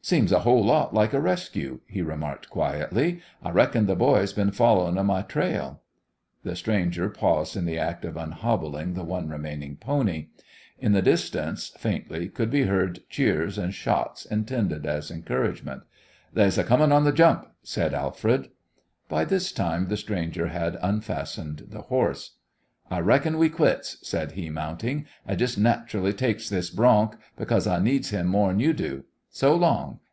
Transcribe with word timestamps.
"Seems 0.00 0.32
a 0.32 0.38
whole 0.40 0.64
lot 0.64 0.94
like 0.94 1.12
a 1.12 1.20
rescue," 1.20 1.80
he 1.86 2.00
remarked, 2.00 2.48
quietly. 2.48 3.20
"I 3.42 3.50
reckon 3.50 3.86
th' 3.86 3.98
boys 3.98 4.32
been 4.32 4.52
followin' 4.52 4.96
of 4.96 5.04
my 5.04 5.20
trail." 5.20 5.82
The 6.44 6.56
stranger 6.56 7.10
paused 7.10 7.58
in 7.58 7.66
the 7.66 7.78
act 7.78 8.06
of 8.06 8.16
unhobbling 8.16 8.94
the 8.94 9.04
one 9.04 9.28
remaining 9.28 9.76
pony. 9.76 10.28
In 10.78 10.92
the 10.92 11.02
distance, 11.02 11.74
faintly, 11.78 12.30
could 12.30 12.50
be 12.50 12.62
heard 12.62 13.00
cheers 13.10 13.58
and 13.58 13.74
shots 13.74 14.24
intended 14.24 14.86
as 14.86 15.10
encouragement. 15.10 15.82
"They's 16.32 16.56
comin' 16.56 16.90
on 16.90 17.04
th' 17.04 17.14
jump," 17.14 17.46
said 17.62 17.92
Alfred. 17.92 18.48
By 19.10 19.26
this 19.26 19.52
time 19.52 19.88
the 19.88 19.98
stranger 19.98 20.46
had 20.46 20.78
unfastened 20.80 21.66
the 21.68 21.82
horse. 21.82 22.36
"I 22.90 23.00
reckon 23.00 23.36
we 23.36 23.50
quits," 23.50 23.98
said 24.08 24.32
he, 24.32 24.48
mounting; 24.48 25.04
"I 25.26 25.34
jest 25.34 25.58
nat'rally 25.58 26.14
takes 26.14 26.48
this 26.48 26.70
bronc, 26.70 27.14
because 27.36 27.66
I 27.66 27.78
needs 27.78 28.08
him 28.08 28.26
more'n 28.28 28.58
you 28.58 28.72
do. 28.72 29.04
So 29.30 29.54
long. 29.54 30.00